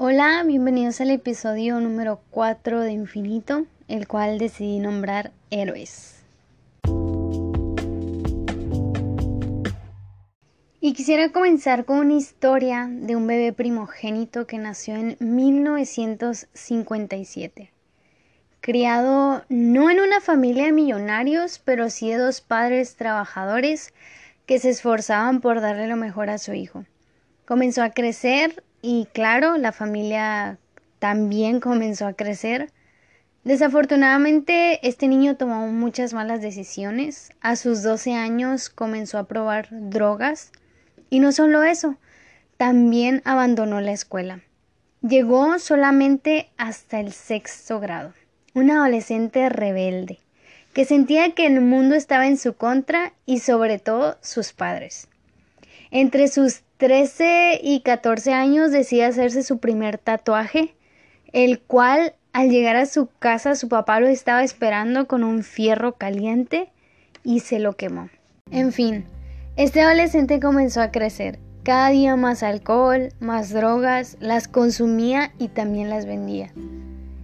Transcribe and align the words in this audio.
Hola, 0.00 0.44
bienvenidos 0.46 1.00
al 1.00 1.10
episodio 1.10 1.80
número 1.80 2.20
4 2.30 2.82
de 2.82 2.92
Infinito, 2.92 3.66
el 3.88 4.06
cual 4.06 4.38
decidí 4.38 4.78
nombrar 4.78 5.32
Héroes. 5.50 6.22
Y 10.80 10.92
quisiera 10.92 11.32
comenzar 11.32 11.84
con 11.84 11.98
una 11.98 12.14
historia 12.14 12.88
de 12.88 13.16
un 13.16 13.26
bebé 13.26 13.52
primogénito 13.52 14.46
que 14.46 14.58
nació 14.58 14.94
en 14.94 15.16
1957. 15.18 17.72
Criado 18.60 19.44
no 19.48 19.90
en 19.90 19.98
una 19.98 20.20
familia 20.20 20.66
de 20.66 20.72
millonarios, 20.72 21.60
pero 21.64 21.90
sí 21.90 22.08
de 22.08 22.18
dos 22.18 22.40
padres 22.40 22.94
trabajadores 22.94 23.92
que 24.46 24.60
se 24.60 24.70
esforzaban 24.70 25.40
por 25.40 25.60
darle 25.60 25.88
lo 25.88 25.96
mejor 25.96 26.30
a 26.30 26.38
su 26.38 26.52
hijo. 26.52 26.84
Comenzó 27.44 27.82
a 27.82 27.90
crecer 27.90 28.62
y 28.82 29.06
claro, 29.12 29.56
la 29.56 29.72
familia 29.72 30.58
también 30.98 31.60
comenzó 31.60 32.06
a 32.06 32.14
crecer. 32.14 32.70
Desafortunadamente, 33.44 34.86
este 34.86 35.08
niño 35.08 35.36
tomó 35.36 35.68
muchas 35.68 36.12
malas 36.12 36.42
decisiones. 36.42 37.30
A 37.40 37.56
sus 37.56 37.82
12 37.82 38.14
años 38.14 38.68
comenzó 38.68 39.18
a 39.18 39.24
probar 39.24 39.68
drogas. 39.70 40.52
Y 41.10 41.20
no 41.20 41.32
solo 41.32 41.62
eso, 41.62 41.96
también 42.58 43.22
abandonó 43.24 43.80
la 43.80 43.92
escuela. 43.92 44.40
Llegó 45.00 45.58
solamente 45.58 46.50
hasta 46.58 47.00
el 47.00 47.12
sexto 47.12 47.80
grado. 47.80 48.12
Un 48.52 48.70
adolescente 48.70 49.48
rebelde, 49.48 50.18
que 50.74 50.84
sentía 50.84 51.34
que 51.34 51.46
el 51.46 51.60
mundo 51.60 51.94
estaba 51.94 52.26
en 52.26 52.36
su 52.36 52.54
contra 52.54 53.12
y 53.24 53.38
sobre 53.38 53.78
todo 53.78 54.18
sus 54.20 54.52
padres. 54.52 55.08
Entre 55.90 56.28
sus 56.28 56.62
13 56.76 57.60
y 57.62 57.80
14 57.80 58.32
años 58.32 58.70
decide 58.70 59.04
hacerse 59.04 59.42
su 59.42 59.58
primer 59.58 59.98
tatuaje, 59.98 60.74
el 61.32 61.60
cual 61.60 62.14
al 62.32 62.50
llegar 62.50 62.76
a 62.76 62.86
su 62.86 63.08
casa 63.18 63.54
su 63.54 63.68
papá 63.68 63.98
lo 64.00 64.06
estaba 64.06 64.44
esperando 64.44 65.06
con 65.06 65.24
un 65.24 65.42
fierro 65.42 65.92
caliente 65.92 66.70
y 67.24 67.40
se 67.40 67.58
lo 67.58 67.74
quemó. 67.74 68.10
En 68.50 68.72
fin, 68.72 69.06
este 69.56 69.80
adolescente 69.80 70.40
comenzó 70.40 70.80
a 70.82 70.90
crecer. 70.90 71.38
Cada 71.64 71.88
día 71.90 72.16
más 72.16 72.42
alcohol, 72.42 73.12
más 73.18 73.50
drogas, 73.50 74.16
las 74.20 74.46
consumía 74.48 75.32
y 75.38 75.48
también 75.48 75.90
las 75.90 76.06
vendía. 76.06 76.52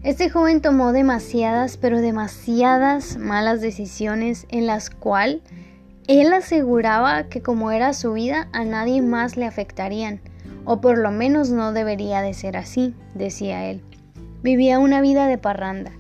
Este 0.03 0.29
joven 0.29 0.61
tomó 0.61 0.93
demasiadas, 0.93 1.79
pero 1.79 2.01
demasiadas 2.01 3.17
malas 3.17 3.63
decisiones 3.63 4.47
en 4.51 4.67
las 4.67 4.91
cuales 4.91 5.41
él 6.07 6.33
aseguraba 6.33 7.25
que 7.25 7.41
como 7.41 7.71
era 7.71 7.95
su 7.95 8.13
vida 8.13 8.49
a 8.53 8.65
nadie 8.65 9.01
más 9.01 9.37
le 9.37 9.47
afectarían, 9.47 10.21
o 10.65 10.81
por 10.81 10.99
lo 10.99 11.11
menos 11.11 11.51
no 11.51 11.73
debería 11.73 12.21
de 12.21 12.35
ser 12.35 12.57
así, 12.57 12.95
decía 13.15 13.71
él. 13.71 13.83
Vivía 14.43 14.79
una 14.79 15.01
vida 15.01 15.27
de 15.27 15.39
parranda, 15.39 15.93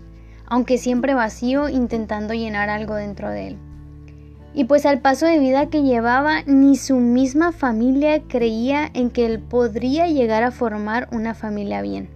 aunque 0.47 0.77
siempre 0.77 1.15
vacío 1.15 1.69
intentando 1.69 2.35
llenar 2.35 2.69
algo 2.69 2.95
dentro 2.95 3.31
de 3.31 3.49
él. 3.49 3.59
Y 4.53 4.65
pues 4.65 4.87
al 4.87 5.01
paso 5.01 5.27
de 5.27 5.39
vida 5.39 5.71
que 5.71 5.83
llevaba, 5.83 6.43
ni 6.47 6.77
su 6.77 6.97
misma 6.97 7.51
familia 7.53 8.23
creía 8.23 8.91
en 8.95 9.11
que 9.11 9.27
él 9.27 9.41
podría 9.41 10.07
llegar 10.07 10.45
a 10.45 10.53
formar 10.53 11.09
una 11.13 11.35
familia 11.35 11.83
bien. 11.83 12.09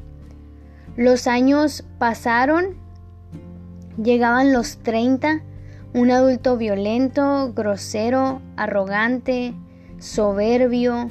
Los 0.96 1.26
años 1.26 1.84
pasaron, 1.98 2.76
llegaban 3.96 4.52
los 4.52 4.78
30 4.78 5.42
un 5.98 6.12
adulto 6.12 6.56
violento, 6.56 7.52
grosero, 7.52 8.40
arrogante, 8.56 9.52
soberbio, 9.98 11.10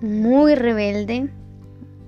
muy 0.00 0.54
rebelde, 0.54 1.28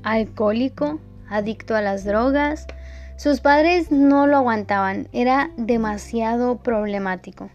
alcohólico, 0.05 1.01
adicto 1.29 1.75
a 1.75 1.81
las 1.81 2.05
drogas. 2.05 2.69
Sus 3.17 3.41
padres 3.41 3.91
no 3.91 4.29
lo 4.29 4.37
aguantaban, 4.37 5.09
era 5.13 5.51
demasiado 5.57 6.59
problemático. 6.59 7.51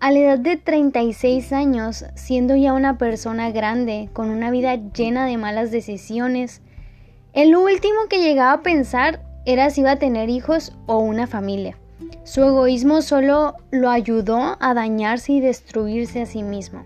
A 0.00 0.10
la 0.10 0.20
edad 0.20 0.38
de 0.38 0.56
36 0.56 1.52
años, 1.52 2.06
siendo 2.14 2.56
ya 2.56 2.72
una 2.72 2.96
persona 2.96 3.50
grande, 3.50 4.08
con 4.14 4.30
una 4.30 4.50
vida 4.50 4.76
llena 4.76 5.26
de 5.26 5.36
malas 5.36 5.70
decisiones, 5.70 6.62
el 7.34 7.54
último 7.54 8.06
que 8.08 8.22
llegaba 8.22 8.52
a 8.54 8.62
pensar 8.62 9.20
era 9.44 9.68
si 9.68 9.82
iba 9.82 9.90
a 9.90 9.98
tener 9.98 10.30
hijos 10.30 10.72
o 10.86 10.96
una 10.98 11.26
familia. 11.26 11.76
Su 12.24 12.42
egoísmo 12.42 13.02
solo 13.02 13.54
lo 13.70 13.90
ayudó 13.90 14.56
a 14.60 14.74
dañarse 14.74 15.32
y 15.32 15.40
destruirse 15.40 16.22
a 16.22 16.26
sí 16.26 16.42
mismo. 16.42 16.84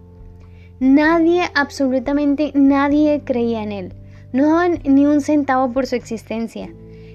Nadie, 0.81 1.45
absolutamente 1.55 2.51
nadie 2.55 3.23
creía 3.25 3.63
en 3.63 3.73
él. 3.73 3.95
No 4.33 4.47
daban 4.47 4.81
ni 4.85 5.07
un 5.07 5.21
centavo 5.21 5.73
por 5.73 5.87
su 5.87 5.95
existencia. 5.95 6.73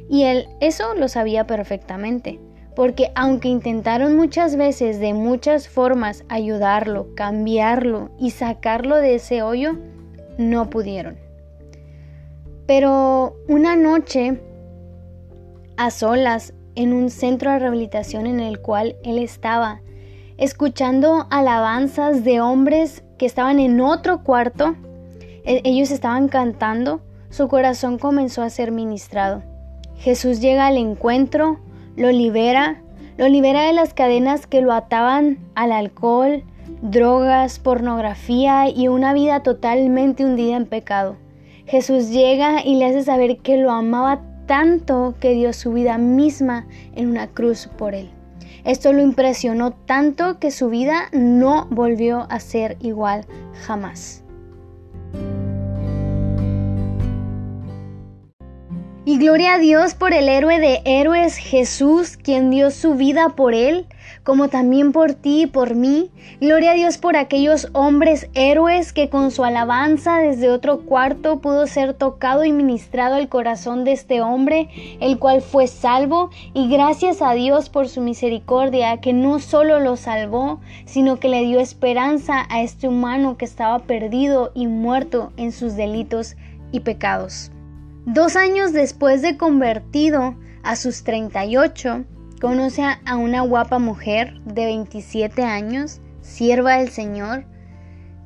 Y 0.09 0.23
él 0.23 0.47
eso 0.61 0.93
lo 0.93 1.07
sabía 1.07 1.47
perfectamente, 1.47 2.39
porque 2.75 3.11
aunque 3.15 3.49
intentaron 3.49 4.15
muchas 4.15 4.55
veces 4.55 4.99
de 4.99 5.13
muchas 5.13 5.67
formas 5.67 6.23
ayudarlo, 6.29 7.13
cambiarlo 7.15 8.11
y 8.19 8.31
sacarlo 8.31 8.97
de 8.97 9.15
ese 9.15 9.41
hoyo, 9.41 9.77
no 10.37 10.69
pudieron. 10.69 11.17
Pero 12.67 13.35
una 13.47 13.75
noche, 13.75 14.39
a 15.75 15.89
solas, 15.91 16.53
en 16.77 16.93
un 16.93 17.09
centro 17.09 17.51
de 17.51 17.59
rehabilitación 17.59 18.27
en 18.27 18.39
el 18.39 18.59
cual 18.59 18.95
él 19.03 19.17
estaba, 19.17 19.81
escuchando 20.37 21.25
alabanzas 21.31 22.23
de 22.23 22.39
hombres 22.39 23.03
que 23.17 23.25
estaban 23.25 23.59
en 23.59 23.81
otro 23.81 24.23
cuarto. 24.23 24.75
E, 25.43 25.61
ellos 25.65 25.89
estaban 25.89 26.27
cantando, 26.27 27.01
su 27.29 27.47
corazón 27.47 27.97
comenzó 27.97 28.43
a 28.43 28.51
ser 28.51 28.71
ministrado. 28.71 29.41
Jesús 29.97 30.39
llega 30.39 30.67
al 30.67 30.77
encuentro, 30.77 31.59
lo 31.95 32.11
libera, 32.11 32.83
lo 33.17 33.27
libera 33.27 33.63
de 33.63 33.73
las 33.73 33.95
cadenas 33.95 34.45
que 34.45 34.61
lo 34.61 34.71
ataban 34.71 35.39
al 35.55 35.71
alcohol, 35.71 36.43
drogas, 36.83 37.57
pornografía 37.57 38.69
y 38.69 38.87
una 38.87 39.13
vida 39.13 39.41
totalmente 39.41 40.23
hundida 40.23 40.55
en 40.55 40.67
pecado. 40.67 41.17
Jesús 41.65 42.09
llega 42.11 42.63
y 42.63 42.75
le 42.75 42.85
hace 42.85 43.03
saber 43.03 43.39
que 43.39 43.57
lo 43.57 43.71
amaba 43.71 44.21
tanto 44.47 45.13
que 45.19 45.33
dio 45.33 45.53
su 45.53 45.71
vida 45.73 45.97
misma 45.97 46.65
en 46.95 47.09
una 47.09 47.27
cruz 47.27 47.69
por 47.77 47.93
él. 47.93 48.09
Esto 48.63 48.91
lo 48.91 49.01
impresionó 49.01 49.71
tanto 49.71 50.39
que 50.39 50.51
su 50.51 50.69
vida 50.69 51.09
no 51.11 51.67
volvió 51.69 52.25
a 52.29 52.39
ser 52.39 52.77
igual 52.81 53.25
jamás. 53.65 54.23
Y 59.05 59.19
gloria 59.19 59.53
a 59.53 59.59
Dios 59.59 59.93
por 59.93 60.11
el 60.11 60.27
héroe 60.27 60.59
de 60.59 60.81
héroes 60.83 61.37
Jesús, 61.37 62.17
quien 62.17 62.49
dio 62.49 62.71
su 62.71 62.95
vida 62.95 63.29
por 63.37 63.53
él, 63.53 63.87
como 64.27 64.49
también 64.49 64.91
por 64.91 65.13
ti 65.13 65.43
y 65.43 65.47
por 65.47 65.73
mí. 65.73 66.11
Gloria 66.41 66.71
a 66.71 66.73
Dios 66.73 66.97
por 66.97 67.15
aquellos 67.15 67.69
hombres 67.71 68.29
héroes 68.33 68.91
que 68.91 69.09
con 69.09 69.31
su 69.31 69.45
alabanza 69.45 70.17
desde 70.17 70.49
otro 70.49 70.81
cuarto 70.81 71.39
pudo 71.39 71.65
ser 71.65 71.93
tocado 71.93 72.43
y 72.43 72.51
ministrado 72.51 73.15
el 73.15 73.29
corazón 73.29 73.85
de 73.85 73.93
este 73.93 74.19
hombre, 74.19 74.67
el 74.99 75.17
cual 75.17 75.41
fue 75.41 75.67
salvo, 75.67 76.29
y 76.53 76.67
gracias 76.67 77.21
a 77.21 77.31
Dios 77.35 77.69
por 77.69 77.87
su 77.87 78.01
misericordia, 78.01 78.99
que 78.99 79.13
no 79.13 79.39
solo 79.39 79.79
lo 79.79 79.95
salvó, 79.95 80.59
sino 80.83 81.21
que 81.21 81.29
le 81.29 81.45
dio 81.45 81.61
esperanza 81.61 82.45
a 82.49 82.61
este 82.61 82.89
humano 82.89 83.37
que 83.37 83.45
estaba 83.45 83.79
perdido 83.79 84.51
y 84.53 84.67
muerto 84.67 85.31
en 85.37 85.53
sus 85.53 85.77
delitos 85.77 86.35
y 86.73 86.81
pecados. 86.81 87.49
Dos 88.05 88.35
años 88.35 88.73
después 88.73 89.21
de 89.21 89.37
convertido 89.37 90.35
a 90.63 90.75
sus 90.75 91.05
38, 91.05 92.03
conoce 92.39 92.83
a 92.83 93.17
una 93.17 93.41
guapa 93.41 93.79
mujer 93.79 94.39
de 94.45 94.65
27 94.65 95.43
años, 95.43 96.01
sierva 96.21 96.77
del 96.77 96.89
Señor. 96.89 97.45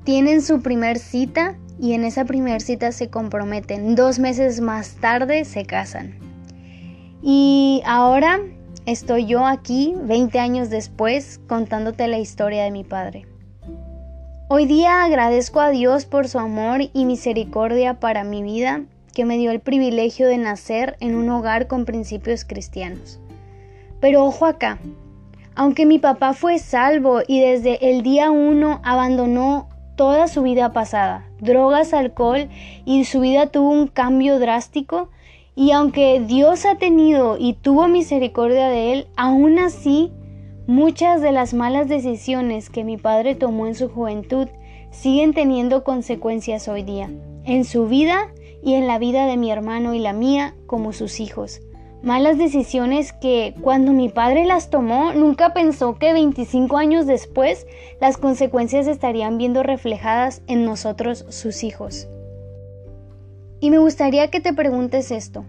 Tienen 0.04 0.42
su 0.42 0.62
primer 0.62 1.00
cita 1.00 1.58
y 1.80 1.94
en 1.94 2.04
esa 2.04 2.26
primer 2.26 2.62
cita 2.62 2.92
se 2.92 3.10
comprometen. 3.10 3.96
Dos 3.96 4.20
meses 4.20 4.60
más 4.60 4.96
tarde 4.96 5.46
se 5.46 5.66
casan. 5.66 6.20
Y 7.22 7.82
ahora 7.86 8.40
estoy 8.86 9.26
yo 9.26 9.46
aquí, 9.46 9.94
20 10.04 10.40
años 10.40 10.70
después, 10.70 11.40
contándote 11.48 12.08
la 12.08 12.20
historia 12.20 12.64
de 12.64 12.72
mi 12.72 12.84
padre. 12.84 13.28
Hoy 14.50 14.66
día 14.66 15.04
agradezco 15.04 15.62
a 15.62 15.70
Dios 15.70 16.06
por 16.06 16.28
su 16.28 16.38
amor 16.38 16.82
y 16.94 17.06
misericordia 17.06 18.00
para 18.00 18.26
mi 18.26 18.44
vida 18.44 18.82
que 19.14 19.24
me 19.24 19.38
dio 19.38 19.52
el 19.52 19.60
privilegio 19.60 20.28
de 20.28 20.38
nacer 20.38 20.98
en 21.00 21.16
un 21.16 21.30
hogar 21.30 21.68
con 21.68 21.86
principios 21.86 22.44
cristianos. 22.44 23.22
Pero 24.02 24.26
ojo 24.26 24.46
acá, 24.46 24.80
aunque 25.56 25.86
mi 25.86 26.00
papá 26.00 26.34
fue 26.34 26.60
salvo 26.60 27.22
y 27.26 27.40
desde 27.40 27.90
el 27.90 28.02
día 28.02 28.32
uno 28.32 28.82
abandonó 28.84 29.70
toda 29.96 30.28
su 30.28 30.42
vida 30.42 30.74
pasada, 30.74 31.30
drogas, 31.40 31.94
alcohol, 31.94 32.50
y 32.84 33.06
su 33.06 33.20
vida 33.20 33.48
tuvo 33.48 33.70
un 33.70 33.88
cambio 33.88 34.40
drástico, 34.40 35.10
y 35.54 35.72
aunque 35.72 36.20
Dios 36.20 36.66
ha 36.66 36.76
tenido 36.76 37.38
y 37.38 37.54
tuvo 37.54 37.88
misericordia 37.88 38.68
de 38.68 38.94
él, 38.94 39.08
aún 39.16 39.60
así 39.60 40.12
muchas 40.66 41.22
de 41.22 41.32
las 41.32 41.54
malas 41.54 41.88
decisiones 41.88 42.70
que 42.70 42.84
mi 42.84 42.98
padre 42.98 43.36
tomó 43.36 43.68
en 43.68 43.76
su 43.76 43.90
juventud 43.90 44.48
siguen 44.90 45.34
teniendo 45.34 45.84
consecuencias 45.84 46.68
hoy 46.68 46.84
día, 46.84 47.12
en 47.44 47.66
su 47.66 47.88
vida 47.88 48.32
y 48.64 48.74
en 48.74 48.88
la 48.88 48.98
vida 48.98 49.26
de 49.28 49.38
mi 49.38 49.52
hermano 49.52 49.94
y 49.94 50.00
la 50.00 50.14
mía 50.14 50.56
como 50.66 50.94
sus 50.94 51.20
hijos. 51.20 51.62
Malas 52.04 52.40
decisiones 52.40 53.14
que 53.14 53.54
cuando 53.62 53.94
mi 53.94 54.10
padre 54.10 54.46
las 54.46 54.72
tomó 54.72 55.14
nunca 55.14 55.54
pensó 55.54 56.00
que 56.00 56.14
25 56.14 56.78
años 56.78 57.06
después 57.06 57.68
las 58.00 58.18
consecuencias 58.18 58.88
estarían 58.88 59.38
viendo 59.38 59.62
reflejadas 59.62 60.42
en 60.48 60.66
nosotros 60.66 61.26
sus 61.30 61.64
hijos. 61.64 62.08
Y 63.60 63.70
me 63.70 63.78
gustaría 63.78 64.32
que 64.32 64.40
te 64.40 64.52
preguntes 64.52 65.12
esto. 65.12 65.46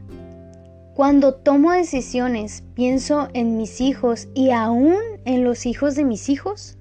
Cuando 0.94 1.32
tomo 1.32 1.72
decisiones, 1.72 2.64
pienso 2.74 3.28
en 3.32 3.56
mis 3.56 3.80
hijos 3.80 4.28
y 4.34 4.50
aún 4.50 4.98
en 5.24 5.44
los 5.44 5.64
hijos 5.64 5.94
de 5.94 6.04
mis 6.04 6.28
hijos. 6.28 6.76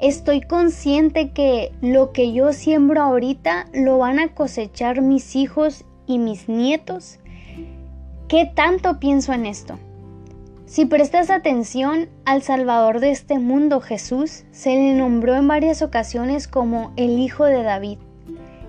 Estoy 0.00 0.40
consciente 0.40 1.30
que 1.30 1.70
lo 1.80 2.10
que 2.10 2.32
yo 2.32 2.52
siembro 2.52 3.02
ahorita 3.02 3.66
lo 3.72 3.98
van 3.98 4.18
a 4.18 4.34
cosechar 4.34 5.00
mis 5.00 5.36
hijos 5.36 5.84
y 6.08 6.18
mis 6.18 6.48
nietos. 6.48 7.20
¿Qué 8.28 8.44
tanto 8.44 8.98
pienso 8.98 9.32
en 9.32 9.46
esto? 9.46 9.78
Si 10.64 10.84
prestas 10.84 11.30
atención 11.30 12.08
al 12.24 12.42
Salvador 12.42 12.98
de 12.98 13.12
este 13.12 13.38
mundo, 13.38 13.80
Jesús, 13.80 14.42
se 14.50 14.70
le 14.70 14.94
nombró 14.94 15.36
en 15.36 15.46
varias 15.46 15.80
ocasiones 15.80 16.48
como 16.48 16.92
el 16.96 17.20
Hijo 17.20 17.44
de 17.44 17.62
David. 17.62 17.98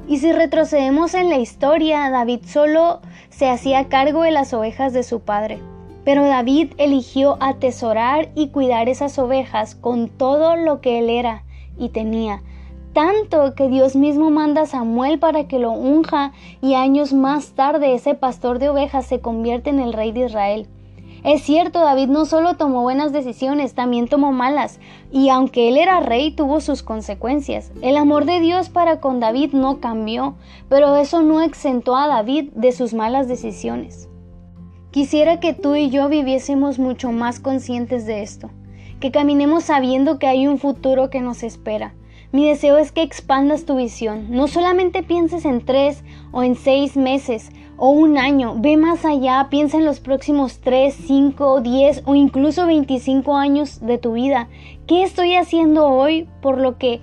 Y 0.07 0.19
si 0.19 0.31
retrocedemos 0.31 1.15
en 1.15 1.29
la 1.29 1.39
historia, 1.39 2.07
David 2.11 2.41
solo 2.45 3.01
se 3.29 3.49
hacía 3.49 3.89
cargo 3.89 4.21
de 4.21 4.29
las 4.29 4.53
ovejas 4.53 4.93
de 4.93 5.01
su 5.01 5.21
padre. 5.21 5.59
Pero 6.05 6.23
David 6.23 6.73
eligió 6.77 7.37
atesorar 7.39 8.29
y 8.35 8.49
cuidar 8.49 8.89
esas 8.89 9.17
ovejas 9.17 9.73
con 9.73 10.07
todo 10.07 10.55
lo 10.55 10.81
que 10.81 10.99
él 10.99 11.09
era 11.09 11.45
y 11.79 11.89
tenía, 11.89 12.43
tanto 12.97 13.53
que 13.53 13.69
Dios 13.69 13.95
mismo 13.95 14.31
manda 14.31 14.63
a 14.63 14.65
Samuel 14.65 15.19
para 15.19 15.47
que 15.47 15.59
lo 15.59 15.71
unja 15.71 16.31
y 16.63 16.73
años 16.73 17.13
más 17.13 17.51
tarde 17.51 17.93
ese 17.93 18.15
pastor 18.15 18.57
de 18.57 18.69
ovejas 18.69 19.05
se 19.05 19.19
convierte 19.19 19.69
en 19.69 19.79
el 19.79 19.93
rey 19.93 20.11
de 20.11 20.25
Israel. 20.25 20.67
Es 21.23 21.43
cierto, 21.43 21.81
David 21.81 22.07
no 22.07 22.25
solo 22.25 22.55
tomó 22.55 22.81
buenas 22.81 23.13
decisiones, 23.13 23.75
también 23.75 24.07
tomó 24.07 24.31
malas, 24.31 24.79
y 25.11 25.29
aunque 25.29 25.69
él 25.69 25.77
era 25.77 25.99
rey, 25.99 26.31
tuvo 26.31 26.59
sus 26.59 26.81
consecuencias. 26.81 27.71
El 27.83 27.97
amor 27.97 28.25
de 28.25 28.39
Dios 28.39 28.69
para 28.69 28.99
con 28.99 29.19
David 29.19 29.53
no 29.53 29.79
cambió, 29.79 30.33
pero 30.67 30.95
eso 30.95 31.21
no 31.21 31.43
exentó 31.43 31.97
a 31.97 32.07
David 32.07 32.49
de 32.55 32.71
sus 32.71 32.95
malas 32.95 33.27
decisiones. 33.27 34.09
Quisiera 34.89 35.39
que 35.39 35.53
tú 35.53 35.75
y 35.75 35.91
yo 35.91 36.09
viviésemos 36.09 36.79
mucho 36.79 37.11
más 37.11 37.39
conscientes 37.39 38.07
de 38.07 38.23
esto, 38.23 38.49
que 38.99 39.11
caminemos 39.11 39.65
sabiendo 39.65 40.17
que 40.17 40.25
hay 40.25 40.47
un 40.47 40.57
futuro 40.57 41.11
que 41.11 41.21
nos 41.21 41.43
espera, 41.43 41.93
mi 42.31 42.47
deseo 42.47 42.77
es 42.77 42.91
que 42.91 43.01
expandas 43.01 43.65
tu 43.65 43.77
visión. 43.77 44.27
No 44.31 44.47
solamente 44.47 45.03
pienses 45.03 45.45
en 45.45 45.65
tres 45.65 46.03
o 46.31 46.43
en 46.43 46.55
seis 46.55 46.97
meses 46.97 47.51
o 47.77 47.89
un 47.89 48.17
año. 48.17 48.55
Ve 48.57 48.75
más 48.75 49.05
allá. 49.05 49.47
Piensa 49.49 49.77
en 49.77 49.85
los 49.85 49.99
próximos 49.99 50.59
tres, 50.59 50.95
cinco, 51.07 51.61
diez 51.61 52.03
o 52.05 52.15
incluso 52.15 52.65
veinticinco 52.65 53.35
años 53.35 53.79
de 53.79 53.97
tu 53.97 54.13
vida. 54.13 54.49
¿Qué 54.87 55.03
estoy 55.03 55.35
haciendo 55.35 55.87
hoy 55.87 56.27
por 56.41 56.59
lo 56.59 56.77
que 56.77 57.01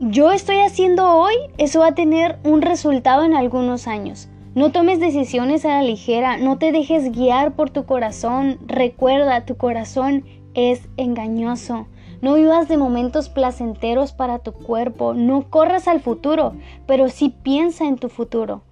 yo 0.00 0.32
estoy 0.32 0.58
haciendo 0.58 1.10
hoy? 1.10 1.34
Eso 1.58 1.80
va 1.80 1.88
a 1.88 1.94
tener 1.94 2.38
un 2.44 2.62
resultado 2.62 3.24
en 3.24 3.34
algunos 3.34 3.86
años. 3.86 4.28
No 4.54 4.70
tomes 4.70 5.00
decisiones 5.00 5.64
a 5.64 5.68
la 5.68 5.82
ligera, 5.82 6.36
no 6.36 6.58
te 6.58 6.72
dejes 6.72 7.10
guiar 7.10 7.54
por 7.54 7.70
tu 7.70 7.86
corazón. 7.86 8.58
Recuerda, 8.66 9.46
tu 9.46 9.56
corazón 9.56 10.24
es 10.52 10.88
engañoso. 10.98 11.86
No 12.22 12.34
vivas 12.34 12.68
de 12.68 12.76
momentos 12.76 13.28
placenteros 13.28 14.12
para 14.12 14.38
tu 14.38 14.52
cuerpo, 14.52 15.12
no 15.12 15.50
corras 15.50 15.88
al 15.88 16.00
futuro, 16.00 16.54
pero 16.86 17.08
sí 17.08 17.34
piensa 17.42 17.84
en 17.84 17.96
tu 17.96 18.08
futuro. 18.08 18.62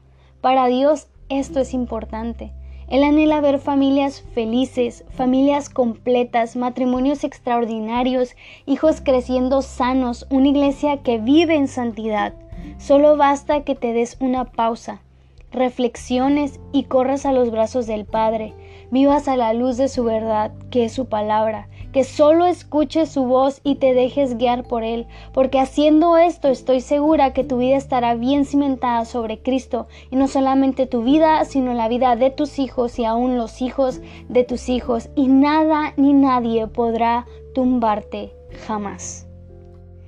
Para 0.40 0.68
Dios 0.68 1.08
esto 1.28 1.58
es 1.58 1.74
importante. 1.74 2.52
Él 2.86 3.02
anhela 3.02 3.40
ver 3.40 3.58
familias 3.58 4.22
felices, 4.34 5.04
familias 5.10 5.68
completas, 5.68 6.54
matrimonios 6.54 7.24
extraordinarios, 7.24 8.36
hijos 8.66 9.00
creciendo 9.00 9.62
sanos, 9.62 10.28
una 10.30 10.46
iglesia 10.46 10.98
que 10.98 11.18
vive 11.18 11.56
en 11.56 11.66
santidad. 11.66 12.34
Solo 12.78 13.16
basta 13.16 13.64
que 13.64 13.74
te 13.74 13.92
des 13.92 14.16
una 14.20 14.44
pausa, 14.44 15.02
reflexiones 15.50 16.60
y 16.70 16.84
corras 16.84 17.26
a 17.26 17.32
los 17.32 17.50
brazos 17.50 17.88
del 17.88 18.04
Padre, 18.04 18.54
vivas 18.92 19.26
a 19.26 19.36
la 19.36 19.52
luz 19.54 19.76
de 19.76 19.88
su 19.88 20.04
verdad, 20.04 20.52
que 20.70 20.84
es 20.84 20.92
su 20.92 21.08
palabra, 21.08 21.68
que 21.92 22.04
solo 22.04 22.46
escuches 22.46 23.10
su 23.10 23.24
voz 23.24 23.60
y 23.64 23.76
te 23.76 23.94
dejes 23.94 24.36
guiar 24.36 24.64
por 24.64 24.84
él, 24.84 25.06
porque 25.32 25.58
haciendo 25.58 26.16
esto 26.16 26.48
estoy 26.48 26.80
segura 26.80 27.32
que 27.32 27.44
tu 27.44 27.58
vida 27.58 27.76
estará 27.76 28.14
bien 28.14 28.44
cimentada 28.44 29.04
sobre 29.04 29.42
Cristo, 29.42 29.88
y 30.10 30.16
no 30.16 30.28
solamente 30.28 30.86
tu 30.86 31.02
vida, 31.02 31.44
sino 31.44 31.74
la 31.74 31.88
vida 31.88 32.16
de 32.16 32.30
tus 32.30 32.58
hijos 32.58 32.98
y 32.98 33.04
aún 33.04 33.36
los 33.36 33.60
hijos 33.62 34.00
de 34.28 34.44
tus 34.44 34.68
hijos, 34.68 35.10
y 35.16 35.28
nada 35.28 35.92
ni 35.96 36.12
nadie 36.12 36.66
podrá 36.66 37.26
tumbarte 37.54 38.32
jamás. 38.66 39.26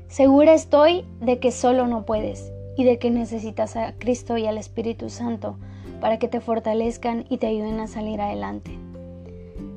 Segura 0.09 0.53
estoy 0.53 1.05
de 1.21 1.39
que 1.39 1.51
solo 1.51 1.87
no 1.87 2.05
puedes 2.05 2.53
y 2.77 2.85
de 2.85 2.99
que 2.99 3.11
necesitas 3.11 3.77
a 3.77 3.95
Cristo 3.99 4.37
y 4.37 4.47
al 4.47 4.59
Espíritu 4.59 5.09
Santo 5.09 5.57
para 6.01 6.19
que 6.19 6.29
te 6.29 6.41
fortalezcan 6.41 7.25
y 7.29 7.39
te 7.39 7.47
ayuden 7.47 7.81
a 7.81 7.87
salir 7.87 8.21
adelante. 8.21 8.79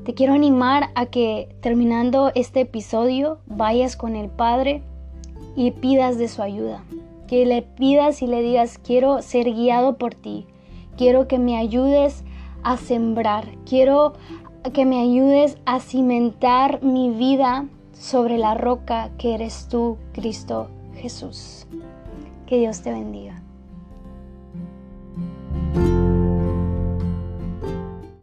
Te 0.05 0.13
quiero 0.13 0.33
animar 0.33 0.91
a 0.93 1.07
que 1.07 1.49
terminando 1.61 2.31
este 2.35 2.61
episodio 2.61 3.39
vayas 3.47 3.97
con 3.97 4.15
el 4.15 4.29
Padre 4.29 4.83
y 5.55 5.71
pidas 5.71 6.19
de 6.19 6.27
su 6.27 6.43
ayuda. 6.43 6.83
Que 7.27 7.43
le 7.47 7.63
pidas 7.63 8.21
y 8.21 8.27
le 8.27 8.43
digas, 8.43 8.77
quiero 8.77 9.23
ser 9.23 9.51
guiado 9.51 9.97
por 9.97 10.13
ti. 10.13 10.45
Quiero 10.95 11.27
que 11.27 11.39
me 11.39 11.57
ayudes 11.57 12.23
a 12.61 12.77
sembrar. 12.77 13.47
Quiero 13.67 14.13
que 14.73 14.85
me 14.85 15.01
ayudes 15.01 15.57
a 15.65 15.79
cimentar 15.79 16.83
mi 16.83 17.09
vida 17.09 17.65
sobre 17.93 18.37
la 18.37 18.53
roca 18.53 19.09
que 19.17 19.33
eres 19.33 19.67
tú, 19.69 19.97
Cristo 20.13 20.67
Jesús. 20.97 21.65
Que 22.45 22.59
Dios 22.59 22.83
te 22.83 22.91
bendiga. 22.91 23.44